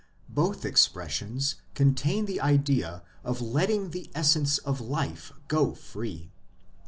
[0.29, 6.31] Both expres sions contain the idea of letting the essence of life go free.